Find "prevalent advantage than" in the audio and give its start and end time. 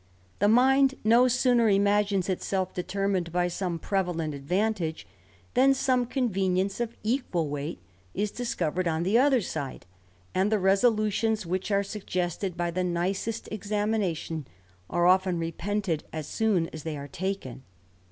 3.77-5.75